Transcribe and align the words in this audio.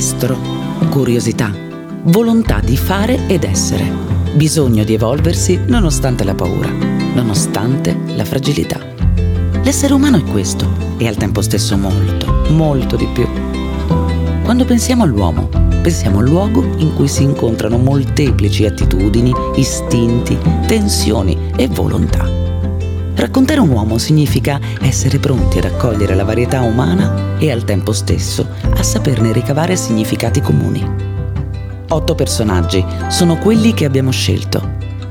estro, 0.00 0.34
curiosità, 0.88 1.54
volontà 2.04 2.60
di 2.60 2.78
fare 2.78 3.26
ed 3.26 3.44
essere, 3.44 3.84
bisogno 4.32 4.82
di 4.82 4.94
evolversi 4.94 5.60
nonostante 5.66 6.24
la 6.24 6.34
paura, 6.34 6.70
nonostante 6.70 7.94
la 8.16 8.24
fragilità. 8.24 8.80
L'essere 9.62 9.92
umano 9.92 10.16
è 10.16 10.22
questo 10.22 10.66
e 10.96 11.06
al 11.06 11.16
tempo 11.16 11.42
stesso 11.42 11.76
molto, 11.76 12.46
molto 12.48 12.96
di 12.96 13.06
più. 13.12 13.28
Quando 14.42 14.64
pensiamo 14.64 15.02
all'uomo, 15.02 15.50
pensiamo 15.82 16.20
al 16.20 16.28
luogo 16.28 16.62
in 16.78 16.94
cui 16.94 17.06
si 17.06 17.22
incontrano 17.22 17.76
molteplici 17.76 18.64
attitudini, 18.64 19.34
istinti, 19.56 20.38
tensioni 20.66 21.36
e 21.56 21.66
volontà. 21.66 22.49
Raccontare 23.20 23.60
un 23.60 23.68
uomo 23.68 23.98
significa 23.98 24.58
essere 24.80 25.18
pronti 25.18 25.58
ad 25.58 25.64
accogliere 25.64 26.14
la 26.14 26.24
varietà 26.24 26.62
umana 26.62 27.36
e 27.38 27.50
al 27.50 27.64
tempo 27.64 27.92
stesso 27.92 28.48
a 28.62 28.82
saperne 28.82 29.30
ricavare 29.30 29.76
significati 29.76 30.40
comuni. 30.40 30.82
Otto 31.90 32.14
personaggi 32.14 32.82
sono 33.08 33.36
quelli 33.36 33.74
che 33.74 33.84
abbiamo 33.84 34.10
scelto. 34.10 34.66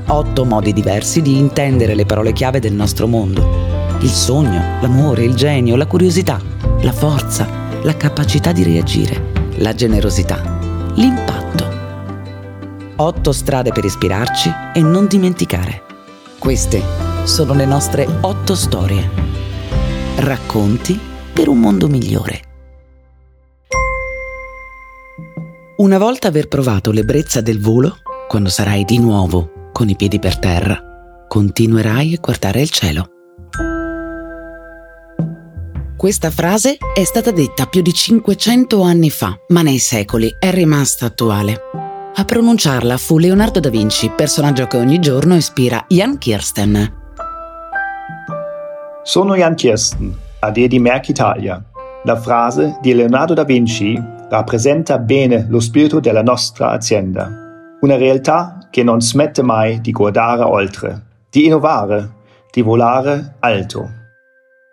Otto 0.06 0.44
modi 0.44 0.72
diversi 0.72 1.22
di 1.22 1.38
intendere 1.38 1.94
le 1.94 2.04
parole 2.04 2.32
chiave 2.32 2.58
del 2.58 2.72
nostro 2.72 3.06
mondo. 3.06 3.48
Il 4.00 4.10
sogno, 4.10 4.60
l'amore, 4.80 5.22
il 5.22 5.36
genio, 5.36 5.76
la 5.76 5.86
curiosità, 5.86 6.40
la 6.80 6.92
forza, 6.92 7.46
la 7.84 7.96
capacità 7.96 8.50
di 8.50 8.64
reagire, 8.64 9.30
la 9.58 9.72
generosità, 9.72 10.58
l'impatto. 10.96 11.64
Otto 12.96 13.30
strade 13.30 13.70
per 13.70 13.84
ispirarci 13.84 14.52
e 14.74 14.80
non 14.80 15.06
dimenticare. 15.06 15.82
Queste 16.40 17.09
sono 17.24 17.54
le 17.54 17.66
nostre 17.66 18.06
otto 18.20 18.54
storie. 18.54 19.08
Racconti 20.16 20.98
per 21.32 21.48
un 21.48 21.58
mondo 21.58 21.88
migliore. 21.88 22.42
Una 25.76 25.98
volta 25.98 26.28
aver 26.28 26.48
provato 26.48 26.90
l'ebbrezza 26.90 27.40
del 27.40 27.60
volo, 27.60 27.98
quando 28.28 28.48
sarai 28.48 28.84
di 28.84 28.98
nuovo 28.98 29.70
con 29.72 29.88
i 29.88 29.96
piedi 29.96 30.18
per 30.18 30.38
terra, 30.38 31.24
continuerai 31.26 32.14
a 32.14 32.20
guardare 32.20 32.60
il 32.60 32.70
cielo. 32.70 33.08
Questa 35.96 36.30
frase 36.30 36.78
è 36.94 37.04
stata 37.04 37.30
detta 37.30 37.66
più 37.66 37.82
di 37.82 37.92
500 37.92 38.82
anni 38.82 39.10
fa, 39.10 39.38
ma 39.48 39.62
nei 39.62 39.78
secoli 39.78 40.34
è 40.38 40.50
rimasta 40.50 41.06
attuale. 41.06 41.60
A 42.14 42.24
pronunciarla 42.24 42.96
fu 42.96 43.18
Leonardo 43.18 43.60
da 43.60 43.70
Vinci, 43.70 44.10
personaggio 44.10 44.66
che 44.66 44.76
ogni 44.76 44.98
giorno 44.98 45.36
ispira 45.36 45.84
Jan 45.88 46.18
Kirsten, 46.18 46.99
Sono 49.10 49.34
Jan 49.34 49.56
Kirsten, 49.56 50.16
AD 50.38 50.66
di 50.66 50.78
Merck 50.78 51.08
Italia. 51.08 51.60
La 52.04 52.14
frase 52.14 52.78
di 52.80 52.94
Leonardo 52.94 53.34
da 53.34 53.42
Vinci 53.42 54.00
rappresenta 54.28 54.98
bene 54.98 55.46
lo 55.48 55.58
spirito 55.58 55.98
della 55.98 56.22
nostra 56.22 56.70
azienda. 56.70 57.28
Una 57.80 57.96
realtà 57.96 58.68
che 58.70 58.84
non 58.84 59.00
smette 59.00 59.42
mai 59.42 59.80
di 59.80 59.90
guardare 59.90 60.42
oltre, 60.42 61.02
di 61.28 61.46
innovare, 61.46 62.08
di 62.52 62.62
volare 62.62 63.34
alto. 63.40 63.90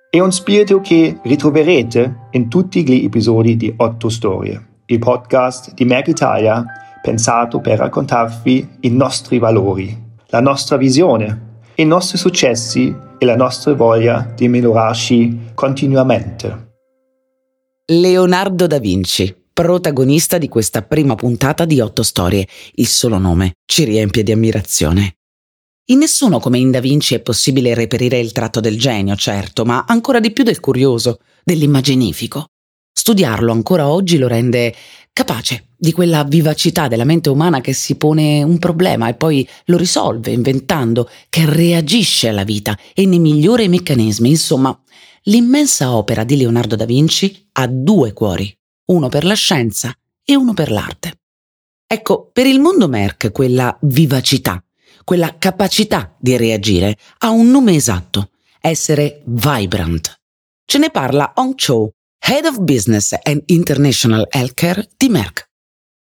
È 0.07 0.19
un 0.19 0.31
spirito 0.31 0.81
che 0.81 1.17
ritroverete 1.23 2.27
in 2.29 2.47
tutti 2.47 2.87
gli 2.87 3.05
episodi 3.05 3.57
di 3.57 3.73
Otto 3.75 4.07
Storie, 4.07 4.83
il 4.85 4.99
podcast 4.99 5.73
di 5.73 5.83
Merck 5.83 6.09
Italia 6.09 6.63
pensato 7.01 7.59
per 7.59 7.79
raccontarvi 7.79 8.77
i 8.81 8.89
nostri 8.91 9.39
valori, 9.39 9.99
la 10.27 10.41
nostra 10.41 10.77
visione, 10.77 11.45
i 11.77 11.85
nostri 11.85 12.19
successi 12.19 13.05
e 13.17 13.25
la 13.25 13.35
nostra 13.35 13.73
voglia 13.73 14.31
di 14.35 14.47
migliorarci 14.47 15.51
continuamente. 15.53 16.65
Leonardo 17.89 18.67
da 18.67 18.79
Vinci, 18.79 19.35
protagonista 19.53 20.37
di 20.37 20.47
questa 20.47 20.81
prima 20.81 21.15
puntata 21.15 21.65
di 21.65 21.79
Otto 21.79 22.03
Storie. 22.03 22.47
Il 22.73 22.87
solo 22.87 23.17
nome 23.17 23.53
ci 23.65 23.85
riempie 23.85 24.23
di 24.23 24.31
ammirazione. 24.31 25.15
In 25.89 25.99
nessuno 25.99 26.39
come 26.39 26.57
in 26.57 26.69
Da 26.69 26.81
Vinci 26.81 27.15
è 27.15 27.21
possibile 27.21 27.73
reperire 27.73 28.19
il 28.19 28.33
tratto 28.33 28.59
del 28.59 28.77
genio, 28.77 29.15
certo, 29.15 29.63
ma 29.63 29.85
ancora 29.87 30.19
di 30.19 30.33
più 30.33 30.43
del 30.43 30.59
curioso, 30.59 31.19
dell'immaginifico. 31.45 32.47
Studiarlo 32.99 33.51
ancora 33.51 33.87
oggi 33.87 34.17
lo 34.17 34.27
rende 34.27 34.73
capace 35.13 35.67
di 35.77 35.91
quella 35.91 36.23
vivacità 36.23 36.87
della 36.87 37.03
mente 37.03 37.29
umana 37.29 37.61
che 37.61 37.71
si 37.71 37.95
pone 37.95 38.41
un 38.41 38.57
problema 38.57 39.07
e 39.07 39.13
poi 39.13 39.47
lo 39.65 39.77
risolve 39.77 40.31
inventando, 40.31 41.07
che 41.29 41.45
reagisce 41.45 42.29
alla 42.29 42.43
vita 42.43 42.75
e 42.95 43.05
ne 43.05 43.19
migliora 43.19 43.61
i 43.61 43.69
meccanismi. 43.69 44.29
Insomma, 44.29 44.77
l'immensa 45.25 45.95
opera 45.95 46.23
di 46.23 46.37
Leonardo 46.37 46.75
da 46.75 46.85
Vinci 46.85 47.47
ha 47.53 47.67
due 47.67 48.13
cuori, 48.13 48.51
uno 48.85 49.09
per 49.09 49.25
la 49.25 49.35
scienza 49.35 49.95
e 50.25 50.35
uno 50.35 50.55
per 50.55 50.71
l'arte. 50.71 51.19
Ecco, 51.85 52.31
per 52.33 52.47
il 52.47 52.59
mondo 52.59 52.87
Merck 52.87 53.31
quella 53.31 53.77
vivacità, 53.81 54.61
quella 55.03 55.37
capacità 55.37 56.15
di 56.19 56.35
reagire 56.35 56.97
ha 57.19 57.29
un 57.29 57.51
nome 57.51 57.75
esatto, 57.75 58.31
essere 58.59 59.21
vibrant. 59.25 60.19
Ce 60.65 60.79
ne 60.79 60.89
parla 60.89 61.33
Hong 61.35 61.53
Cho, 61.53 61.91
Head 62.19 62.45
of 62.45 62.59
Business 62.63 63.13
and 63.23 63.41
International 63.45 64.27
Healthcare 64.29 64.85
di 64.97 65.07
Merck. 65.07 65.45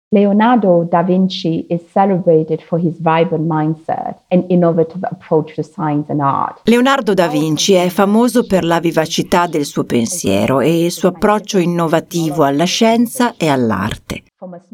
Leonardo 0.08 0.86
da 0.88 1.02
Vinci 1.02 1.66
is 1.68 1.80
celebrated 1.92 2.62
for 2.62 2.78
his 2.78 2.94
vibrant 2.98 3.46
mindset 3.46 4.22
and 4.28 4.44
innovative 4.48 5.06
approach 5.10 5.54
to 5.56 5.62
science 5.62 6.10
and 6.10 6.20
art. 6.20 6.60
Leonardo 6.64 7.12
da 7.12 7.26
Vinci 7.26 7.74
è 7.74 7.88
famoso 7.90 8.46
per 8.46 8.64
la 8.64 8.80
vivacità 8.80 9.46
del 9.46 9.66
suo 9.66 9.84
pensiero 9.84 10.60
e 10.60 10.86
il 10.86 10.90
suo 10.90 11.08
approccio 11.08 11.58
innovativo 11.58 12.44
alla 12.44 12.64
scienza 12.64 13.34
e 13.36 13.48
all'arte. 13.48 14.22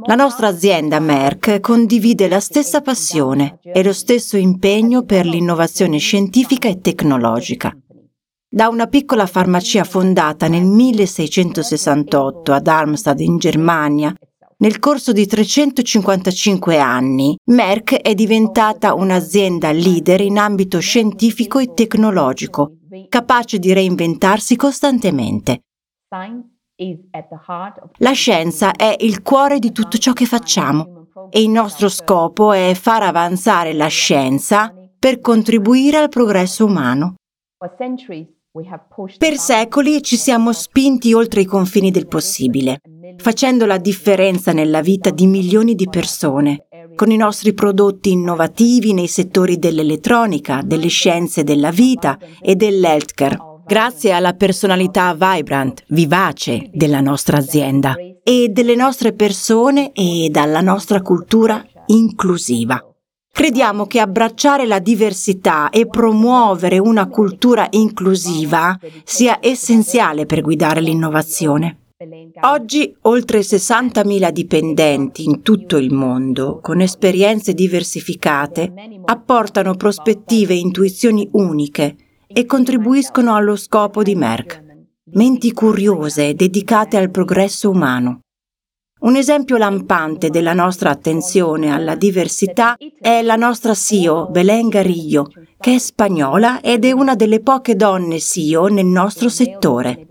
La 0.05 0.15
nostra 0.15 0.47
azienda 0.47 1.01
Merck 1.01 1.61
condivide 1.61 2.29
la 2.29 2.41
stessa 2.41 2.83
passione 2.83 3.59
e 3.63 3.83
lo 3.83 3.93
stesso 3.93 4.37
impegno 4.37 5.03
per 5.03 5.27
l'innovazione 5.27 5.99
scientifica 5.99 6.69
e 6.69 6.81
tecnologica 6.81 7.75
da 8.55 8.69
una 8.69 8.87
piccola 8.87 9.25
farmacia 9.25 9.83
fondata 9.83 10.47
nel 10.47 10.67
1668 10.67 12.53
ad 12.53 12.63
Darmstadt 12.63 13.21
in 13.21 13.39
Germania. 13.39 14.15
Nel 14.59 14.79
corso 14.79 15.13
di 15.13 15.25
355 15.25 16.79
anni, 16.79 17.35
Merck 17.47 17.95
è 17.95 18.13
diventata 18.13 18.93
un'azienda 18.93 19.73
leader 19.73 20.21
in 20.21 20.37
ambito 20.37 20.81
scientifico 20.81 21.61
e 21.61 21.73
tecnologico, 21.73 22.73
capace 23.09 23.59
di 23.59 23.73
reinventarsi 23.73 24.55
costantemente. 24.55 25.63
La 27.97 28.13
scienza 28.13 28.73
è 28.73 28.95
il 29.01 29.23
cuore 29.23 29.61
di 29.61 29.73
tutto 29.73 29.97
ciò 29.97 30.13
che 30.13 30.27
facciamo 30.27 31.07
e 31.31 31.41
il 31.41 31.49
nostro 31.49 31.89
scopo 31.89 32.53
è 32.53 32.75
far 32.75 33.03
avanzare 33.03 33.73
la 33.73 33.87
scienza 33.87 34.75
per 34.99 35.21
contribuire 35.21 35.97
al 35.97 36.11
progresso 36.11 36.67
umano. 36.67 37.15
Per 39.17 39.39
secoli 39.39 40.03
ci 40.03 40.19
siamo 40.19 40.53
spinti 40.53 41.15
oltre 41.15 41.41
i 41.41 41.47
confini 41.47 41.91
del 41.91 42.07
possibile, 42.07 42.83
facendo 43.17 43.65
la 43.65 43.79
differenza 43.79 44.53
nella 44.53 44.83
vita 44.83 45.09
di 45.09 45.27
milioni 45.27 45.75
di 45.75 45.89
persone, 45.89 46.67
con 46.95 47.11
i 47.11 47.17
nostri 47.17 47.55
prodotti 47.55 48.11
innovativi 48.11 48.93
nei 48.93 49.07
settori 49.07 49.59
dell'elettronica, 49.59 50.61
delle 50.63 50.89
scienze 50.89 51.45
della 51.45 51.71
vita 51.71 52.19
e 52.43 52.55
dell'healthcare, 52.55 53.39
grazie 53.65 54.13
alla 54.13 54.35
personalità 54.35 55.15
vibrant, 55.15 55.85
vivace 55.89 56.69
della 56.75 57.01
nostra 57.01 57.39
azienda 57.39 57.95
e 58.23 58.51
delle 58.51 58.75
nostre 58.75 59.15
persone 59.15 59.93
e 59.93 60.29
dalla 60.31 60.61
nostra 60.61 61.01
cultura 61.01 61.65
inclusiva. 61.87 62.92
Crediamo 63.35 63.87
che 63.87 63.99
abbracciare 63.99 64.67
la 64.67 64.79
diversità 64.79 65.71
e 65.71 65.87
promuovere 65.87 66.79
una 66.79 67.09
cultura 67.09 67.67
inclusiva 67.71 68.79
sia 69.05 69.39
essenziale 69.41 70.27
per 70.27 70.43
guidare 70.43 70.81
l'innovazione. 70.81 71.79
Oggi 72.43 72.95
oltre 73.03 73.41
60.000 73.41 74.31
dipendenti 74.31 75.25
in 75.25 75.43
tutto 75.43 75.77
il 75.77 75.93
mondo, 75.93 76.61
con 76.61 76.81
esperienze 76.81 77.55
diversificate, 77.55 78.73
apportano 79.07 79.75
prospettive 79.75 80.53
e 80.53 80.59
intuizioni 80.59 81.29
uniche 81.33 81.97
e 82.27 82.45
contribuiscono 82.45 83.35
allo 83.35 83.57
scopo 83.57 84.03
di 84.03 84.15
Merck. 84.15 84.63
Menti 85.15 85.53
curiose 85.53 86.35
dedicate 86.35 86.97
al 86.97 87.11
progresso 87.11 87.71
umano. 87.71 88.21
Un 89.03 89.17
esempio 89.17 89.57
lampante 89.57 90.31
della 90.31 90.53
nostra 90.53 90.91
attenzione 90.91 91.73
alla 91.73 91.97
diversità 91.97 92.77
è 93.01 93.21
la 93.23 93.35
nostra 93.35 93.75
CEO 93.75 94.29
Belen 94.31 94.69
Garillo, 94.69 95.29
che 95.59 95.75
è 95.75 95.79
spagnola 95.79 96.61
ed 96.61 96.85
è 96.85 96.93
una 96.93 97.17
delle 97.17 97.41
poche 97.41 97.75
donne 97.75 98.21
CEO 98.21 98.69
nel 98.69 98.87
nostro 98.87 99.29
settore. 99.29 100.07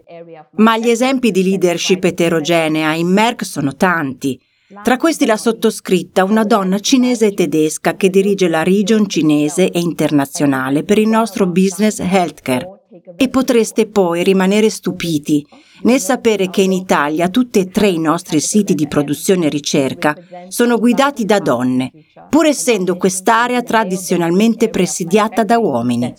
Ma 0.58 0.78
gli 0.78 0.90
esempi 0.90 1.32
di 1.32 1.42
leadership 1.42 2.04
eterogenea 2.04 2.94
in 2.94 3.08
Merck 3.08 3.46
sono 3.46 3.78
tanti. 3.78 4.38
Tra 4.84 4.98
questi 4.98 5.26
la 5.26 5.38
sottoscritta, 5.38 6.26
una 6.26 6.44
donna 6.44 6.80
cinese 6.80 7.28
e 7.28 7.34
tedesca 7.34 7.96
che 7.96 8.10
dirige 8.10 8.50
la 8.50 8.64
region 8.64 9.08
cinese 9.08 9.72
e 9.72 9.80
internazionale 9.80 10.84
per 10.84 10.98
il 10.98 11.08
nostro 11.08 11.48
business 11.48 12.00
healthcare. 12.00 12.81
E 13.16 13.30
potreste 13.30 13.88
poi 13.88 14.24
rimanere 14.24 14.70
stupiti 14.70 15.46
nel 15.84 16.00
sapere 16.00 16.50
che 16.50 16.62
in 16.62 16.72
Italia 16.72 17.30
tutti 17.30 17.60
e 17.60 17.70
tre 17.70 17.88
i 17.88 18.00
nostri 18.00 18.40
siti 18.40 18.76
di 18.76 18.88
produzione 18.88 19.48
e 19.48 19.50
ricerca 19.50 20.16
sono 20.48 20.78
guidati 20.78 21.26
da 21.26 21.40
donne, 21.40 21.92
pur 22.30 22.46
essendo 22.46 22.98
quest'area 22.98 23.62
tradizionalmente 23.64 24.70
presidiata 24.70 25.44
da 25.44 25.58
uomini. 25.58 26.14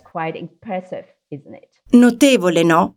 Notevole, 1.90 2.62
no? 2.62 2.96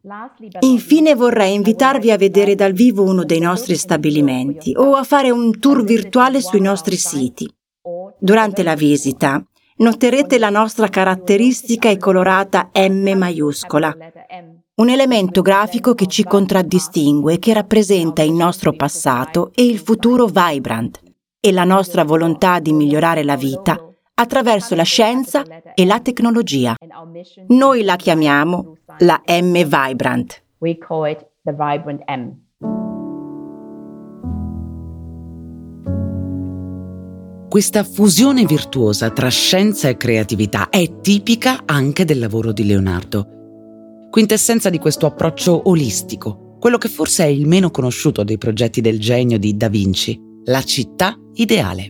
Infine 0.61 1.15
vorrei 1.15 1.53
invitarvi 1.53 2.11
a 2.11 2.17
vedere 2.17 2.55
dal 2.55 2.71
vivo 2.71 3.03
uno 3.03 3.23
dei 3.23 3.39
nostri 3.39 3.75
stabilimenti 3.75 4.73
o 4.75 4.95
a 4.95 5.03
fare 5.03 5.29
un 5.31 5.59
tour 5.59 5.83
virtuale 5.83 6.41
sui 6.41 6.61
nostri 6.61 6.95
siti. 6.95 7.47
Durante 8.17 8.63
la 8.63 8.75
visita 8.75 9.45
noterete 9.77 10.37
la 10.37 10.49
nostra 10.49 10.87
caratteristica 10.87 11.89
e 11.89 11.97
colorata 11.97 12.69
M 12.73 13.11
maiuscola, 13.17 13.95
un 14.75 14.89
elemento 14.89 15.41
grafico 15.41 15.93
che 15.93 16.07
ci 16.07 16.23
contraddistingue 16.23 17.33
e 17.33 17.39
che 17.39 17.53
rappresenta 17.53 18.21
il 18.21 18.33
nostro 18.33 18.73
passato 18.73 19.51
e 19.53 19.65
il 19.65 19.79
futuro 19.79 20.27
vibrant 20.27 21.01
e 21.39 21.51
la 21.51 21.63
nostra 21.63 22.03
volontà 22.03 22.59
di 22.59 22.73
migliorare 22.73 23.23
la 23.23 23.35
vita 23.35 23.77
attraverso 24.13 24.75
la 24.75 24.83
scienza 24.83 25.43
e 25.73 25.85
la 25.85 25.99
tecnologia. 25.99 26.75
Noi 27.47 27.83
la 27.83 27.97
chiamiamo 27.97 28.77
la 28.99 29.21
M 29.27 29.63
Vibrant. 29.63 30.41
We 30.59 30.77
call 30.77 31.09
it 31.09 31.19
the 31.43 31.51
Vibrant 31.51 32.01
M. 32.09 32.44
Questa 37.55 37.85
fusione 37.85 38.43
virtuosa 38.43 39.11
tra 39.11 39.29
scienza 39.29 39.87
e 39.87 39.95
creatività 39.95 40.67
è 40.67 40.99
tipica 40.99 41.61
anche 41.63 42.03
del 42.03 42.19
lavoro 42.19 42.51
di 42.51 42.65
Leonardo. 42.65 43.27
Quintessenza 44.09 44.69
di 44.69 44.77
questo 44.77 45.05
approccio 45.05 45.69
olistico, 45.69 46.57
quello 46.59 46.77
che 46.77 46.89
forse 46.89 47.23
è 47.23 47.27
il 47.27 47.47
meno 47.47 47.71
conosciuto 47.71 48.25
dei 48.25 48.37
progetti 48.37 48.81
del 48.81 48.99
genio 48.99 49.39
di 49.39 49.55
Da 49.55 49.69
Vinci, 49.69 50.19
la 50.43 50.61
città 50.63 51.17
ideale. 51.35 51.87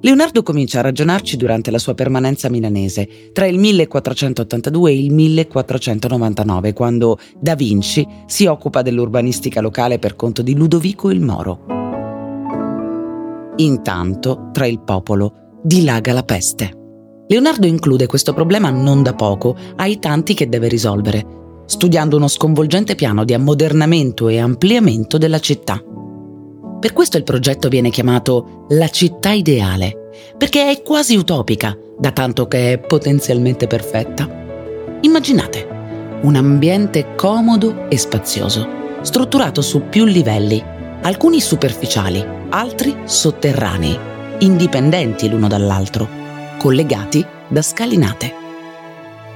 Leonardo 0.00 0.42
comincia 0.42 0.80
a 0.80 0.82
ragionarci 0.82 1.36
durante 1.36 1.70
la 1.70 1.78
sua 1.78 1.94
permanenza 1.94 2.50
milanese, 2.50 3.30
tra 3.32 3.46
il 3.46 3.60
1482 3.60 4.90
e 4.90 4.98
il 4.98 5.12
1499, 5.12 6.72
quando 6.72 7.16
Da 7.38 7.54
Vinci 7.54 8.04
si 8.26 8.46
occupa 8.46 8.82
dell'urbanistica 8.82 9.60
locale 9.60 10.00
per 10.00 10.16
conto 10.16 10.42
di 10.42 10.56
Ludovico 10.56 11.12
il 11.12 11.20
Moro. 11.20 11.83
Intanto, 13.56 14.50
tra 14.52 14.66
il 14.66 14.80
popolo, 14.80 15.58
dilaga 15.62 16.12
la 16.12 16.22
peste. 16.22 16.82
Leonardo 17.26 17.66
include 17.66 18.06
questo 18.06 18.34
problema 18.34 18.70
non 18.70 19.02
da 19.02 19.14
poco 19.14 19.56
ai 19.76 19.98
tanti 19.98 20.34
che 20.34 20.48
deve 20.48 20.68
risolvere, 20.68 21.24
studiando 21.66 22.16
uno 22.16 22.28
sconvolgente 22.28 22.94
piano 22.94 23.24
di 23.24 23.32
ammodernamento 23.32 24.28
e 24.28 24.38
ampliamento 24.38 25.16
della 25.16 25.38
città. 25.38 25.82
Per 26.80 26.92
questo 26.92 27.16
il 27.16 27.22
progetto 27.22 27.68
viene 27.68 27.90
chiamato 27.90 28.66
la 28.70 28.88
città 28.88 29.30
ideale, 29.30 30.10
perché 30.36 30.70
è 30.70 30.82
quasi 30.82 31.16
utopica, 31.16 31.76
da 31.98 32.10
tanto 32.10 32.46
che 32.46 32.72
è 32.72 32.78
potenzialmente 32.78 33.66
perfetta. 33.66 34.28
Immaginate 35.00 35.74
un 36.22 36.36
ambiente 36.36 37.14
comodo 37.16 37.88
e 37.88 37.98
spazioso, 37.98 38.66
strutturato 39.02 39.60
su 39.60 39.88
più 39.88 40.04
livelli, 40.04 40.62
alcuni 41.04 41.38
superficiali, 41.40 42.24
altri 42.48 42.96
sotterranei, 43.04 43.98
indipendenti 44.38 45.28
l'uno 45.28 45.48
dall'altro, 45.48 46.08
collegati 46.58 47.24
da 47.46 47.60
scalinate. 47.60 48.34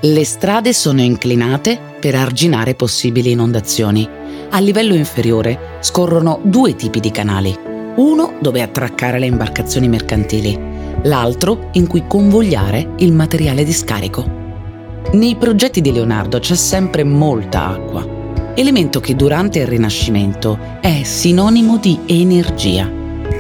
Le 0.01 0.25
strade 0.25 0.73
sono 0.73 1.03
inclinate 1.03 1.79
per 2.01 2.15
arginare 2.15 2.75
possibili 2.75 3.33
inondazioni 3.33 4.09
a 4.51 4.59
livello 4.61 4.95
inferiore 4.95 5.77
scorrono 5.81 6.41
due 6.43 6.75
tipi 6.75 7.01
di 7.01 7.11
canali, 7.11 7.55
uno 7.97 8.39
dove 8.41 8.63
attraccare 8.63 9.19
le 9.19 9.27
imbarcazioni 9.27 9.89
mercantili, 9.89 10.59
l'altro 11.03 11.69
in 11.73 11.87
cui 11.87 12.05
convogliare 12.07 12.95
il 12.99 13.13
materiale 13.13 13.65
di 13.65 13.73
scarico. 13.75 14.25
Nei 15.13 15.37
progetti 15.37 15.83
di 15.83 15.93
Leonardo 15.93 16.39
c'è 16.39 16.55
sempre 16.55 17.05
molta 17.05 17.67
acqua, 17.67 18.18
elemento 18.61 18.99
che 18.99 19.15
durante 19.15 19.61
il 19.61 19.69
Rinascimento 19.69 20.59
è 20.81 21.05
sinonimo 21.05 21.79
di 21.79 21.97
energia. 22.07 22.91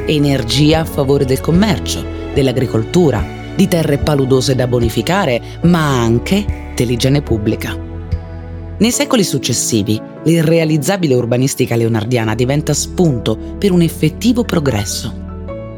Energia 0.06 0.80
a 0.80 0.84
favore 0.84 1.24
del 1.24 1.40
commercio, 1.40 2.04
dell'agricoltura, 2.32 3.24
di 3.56 3.66
terre 3.66 3.98
paludose 3.98 4.54
da 4.54 4.68
bonificare, 4.68 5.40
ma 5.62 6.00
anche 6.00 6.72
dell'igiene 6.76 7.22
pubblica. 7.22 7.76
Nei 8.78 8.92
secoli 8.92 9.24
successivi, 9.24 10.00
l'irrealizzabile 10.22 11.16
urbanistica 11.16 11.74
leonardiana 11.74 12.36
diventa 12.36 12.72
spunto 12.72 13.36
per 13.58 13.72
un 13.72 13.82
effettivo 13.82 14.44
progresso. 14.44 15.26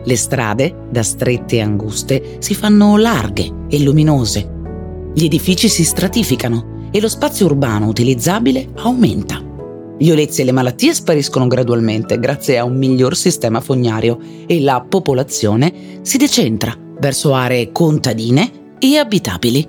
Le 0.04 0.16
strade, 0.16 0.74
da 0.90 1.02
strette 1.02 1.56
e 1.56 1.60
anguste, 1.62 2.36
si 2.40 2.54
fanno 2.54 2.98
larghe 2.98 3.50
e 3.70 3.82
luminose. 3.82 4.58
Gli 5.14 5.24
edifici 5.24 5.70
si 5.70 5.82
stratificano 5.82 6.69
e 6.90 7.00
lo 7.00 7.08
spazio 7.08 7.46
urbano 7.46 7.86
utilizzabile 7.86 8.68
aumenta. 8.76 9.42
Gli 9.98 10.10
olezzi 10.10 10.40
e 10.40 10.44
le 10.44 10.52
malattie 10.52 10.94
spariscono 10.94 11.46
gradualmente 11.46 12.18
grazie 12.18 12.58
a 12.58 12.64
un 12.64 12.76
miglior 12.76 13.14
sistema 13.14 13.60
fognario 13.60 14.18
e 14.46 14.60
la 14.60 14.80
popolazione 14.80 15.98
si 16.00 16.16
decentra 16.16 16.74
verso 16.98 17.34
aree 17.34 17.70
contadine 17.70 18.76
e 18.78 18.96
abitabili. 18.96 19.68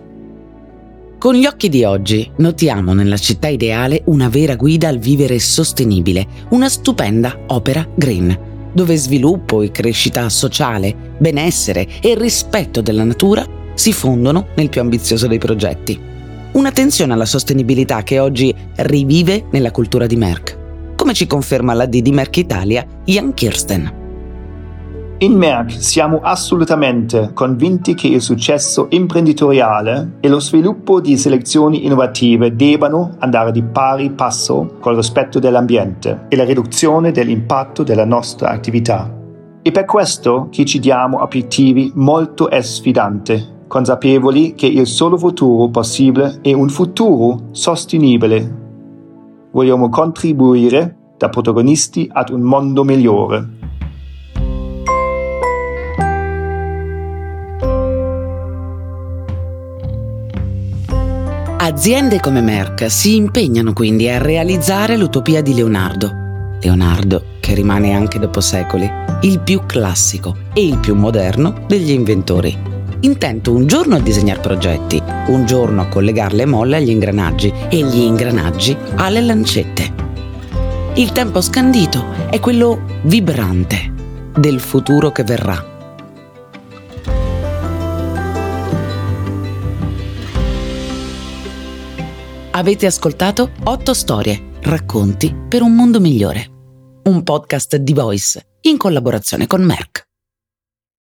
Con 1.18 1.36
gli 1.36 1.46
occhi 1.46 1.70
di 1.70 1.84
oggi 1.84 2.32
notiamo 2.38 2.94
nella 2.94 3.18
città 3.18 3.48
ideale 3.48 4.02
una 4.06 4.30
vera 4.30 4.56
guida 4.56 4.88
al 4.88 4.98
vivere 4.98 5.38
sostenibile, 5.38 6.26
una 6.50 6.70
stupenda 6.70 7.42
opera 7.48 7.88
green, 7.94 8.72
dove 8.74 8.96
sviluppo 8.96 9.62
e 9.62 9.70
crescita 9.70 10.28
sociale, 10.30 10.96
benessere 11.20 11.88
e 12.02 12.16
rispetto 12.18 12.82
della 12.82 13.04
natura 13.04 13.46
si 13.76 13.94
fondono 13.94 14.48
nel 14.56 14.70
più 14.70 14.82
ambizioso 14.82 15.28
dei 15.28 15.38
progetti. 15.38 16.11
Un'attenzione 16.54 17.14
alla 17.14 17.26
sostenibilità 17.26 18.04
che 18.04 18.20
oggi 18.20 18.54
rivive 18.76 19.46
nella 19.52 19.72
cultura 19.72 20.06
di 20.06 20.18
Merck, 20.18 20.96
come 20.98 21.14
ci 21.14 21.26
conferma 21.26 21.74
la 21.74 21.86
D 21.86 22.02
di 22.02 22.12
Merck 22.12 22.38
Italia, 22.38 22.86
Jan 23.06 23.34
Kirsten. 23.34 24.00
In 25.20 25.32
Merck 25.32 25.72
siamo 25.82 26.20
assolutamente 26.22 27.32
convinti 27.34 27.94
che 27.94 28.08
il 28.08 28.22
successo 28.22 28.88
imprenditoriale 28.90 30.18
e 30.20 30.28
lo 30.28 30.42
sviluppo 30.42 31.00
di 31.00 31.16
selezioni 31.16 31.86
innovative 31.86 32.54
debbano 32.54 33.16
andare 33.20 33.54
di 33.54 33.64
pari 33.64 34.12
passo 34.12 34.76
col 34.82 34.98
rispetto 34.98 35.40
dell'ambiente 35.40 36.26
e 36.28 36.36
la 36.36 36.44
riduzione 36.44 37.12
dell'impatto 37.12 37.84
della 37.84 38.04
nostra 38.06 38.50
attività. 38.50 39.10
E 39.62 39.72
per 39.72 39.86
questo 39.86 40.50
che 40.52 40.66
ci 40.66 40.80
diamo 40.80 41.22
obiettivi 41.22 41.94
molto 41.96 42.50
sfidanti, 42.60 43.60
consapevoli 43.72 44.54
che 44.54 44.66
il 44.66 44.86
solo 44.86 45.18
futuro 45.18 45.70
possibile 45.70 46.40
è 46.42 46.52
un 46.52 46.68
futuro 46.68 47.44
sostenibile. 47.52 48.58
Vogliamo 49.50 49.88
contribuire 49.88 51.14
da 51.18 51.30
protagonisti 51.30 52.10
ad 52.12 52.32
un 52.32 52.42
mondo 52.42 52.84
migliore. 52.84 53.48
Aziende 61.60 62.20
come 62.20 62.42
Merck 62.42 62.92
si 62.92 63.16
impegnano 63.16 63.72
quindi 63.72 64.10
a 64.10 64.22
realizzare 64.22 64.98
l'utopia 64.98 65.42
di 65.42 65.54
Leonardo. 65.54 66.12
Leonardo, 66.60 67.24
che 67.40 67.54
rimane 67.54 67.94
anche 67.94 68.20
dopo 68.20 68.42
secoli 68.42 68.90
il 69.22 69.40
più 69.40 69.62
classico 69.66 70.36
e 70.54 70.66
il 70.66 70.78
più 70.80 70.94
moderno 70.94 71.64
degli 71.68 71.92
inventori. 71.92 72.71
Intento 73.04 73.52
un 73.52 73.66
giorno 73.66 73.96
a 73.96 74.00
disegnare 74.00 74.42
progetti, 74.42 75.02
un 75.28 75.46
giorno 75.46 75.82
a 75.82 75.88
collegare 75.88 76.36
le 76.36 76.46
molle 76.46 76.78
agli 76.78 76.90
ingranaggi 76.90 77.52
e 77.70 77.84
gli 77.84 77.98
ingranaggi 77.98 78.78
alle 78.96 79.22
lancette. 79.22 79.92
Il 80.96 81.12
tempo 81.12 81.42
scandito 81.42 82.06
è 82.30 82.40
quello 82.40 82.80
vibrante 83.04 83.92
del 84.38 84.60
futuro 84.60 85.12
che 85.12 85.24
verrà. 85.24 85.70
Avete 92.52 92.86
ascoltato 92.86 93.52
8 93.64 93.94
storie, 93.96 94.44
racconti 94.62 95.36
per 95.50 95.64
un 95.64 95.74
mondo 95.74 96.00
migliore. 96.00 96.46
Un 97.06 97.24
podcast 97.24 97.78
di 97.78 97.94
Voice 97.94 98.46
in 98.62 98.78
collaborazione 98.78 99.48
con 99.48 99.64
Merck. 99.64 99.91